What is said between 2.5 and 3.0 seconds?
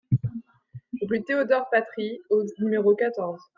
numéro